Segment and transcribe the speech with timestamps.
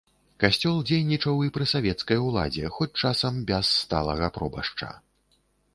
[0.43, 4.89] Касцёл дзейнічаў і пры савецкай уладзе, хоць часам без сталага пробашча.